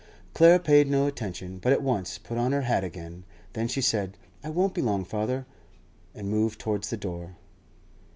Clara 0.33 0.57
paid 0.59 0.89
no 0.89 1.05
attention, 1.05 1.59
but 1.59 1.71
at 1.71 1.83
once 1.83 2.17
put 2.17 2.35
on 2.35 2.53
her 2.53 2.61
hat 2.63 2.83
again. 2.83 3.23
Then 3.53 3.67
she 3.67 3.81
said, 3.81 4.17
'I 4.43 4.49
won't 4.49 4.73
be 4.73 4.81
long, 4.81 5.05
father,' 5.05 5.45
and 6.15 6.27
moved 6.27 6.57
towards 6.59 6.89
the 6.89 6.97
door. 6.97 7.35